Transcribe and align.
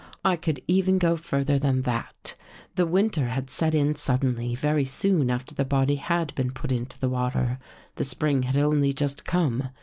I 0.25 0.35
could 0.35 0.63
even 0.67 0.97
go 0.97 1.15
further 1.15 1.59
than 1.59 1.83
that. 1.83 2.33
The 2.73 2.87
winter 2.87 3.27
had 3.27 3.51
set 3.51 3.75
in 3.75 3.93
suddenly 3.93 4.55
very 4.55 4.83
soon 4.83 5.29
after 5.29 5.53
the 5.53 5.63
body 5.63 5.97
had 5.97 6.33
been 6.33 6.49
put 6.49 6.71
into 6.71 6.99
the 6.99 7.07
water. 7.07 7.59
The 7.97 8.03
spring 8.03 8.41
had 8.41 8.57
only 8.57 8.93
just 8.93 9.25
come. 9.25 9.69